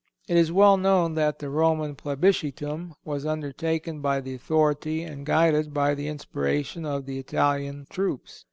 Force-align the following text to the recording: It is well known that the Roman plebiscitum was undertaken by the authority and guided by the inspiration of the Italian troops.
It 0.27 0.35
is 0.35 0.51
well 0.51 0.77
known 0.77 1.13
that 1.13 1.37
the 1.37 1.51
Roman 1.51 1.93
plebiscitum 1.95 2.95
was 3.05 3.23
undertaken 3.23 3.99
by 4.01 4.19
the 4.19 4.33
authority 4.33 5.03
and 5.03 5.27
guided 5.27 5.75
by 5.75 5.93
the 5.93 6.07
inspiration 6.07 6.87
of 6.87 7.05
the 7.05 7.19
Italian 7.19 7.85
troops. 7.87 8.39